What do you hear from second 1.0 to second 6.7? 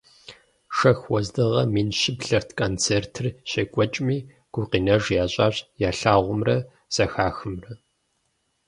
уэздыгъэ мин щыблэрт концертыр щекӀуэкӀми, гукъинэж ящӀащ ялъагъумрэ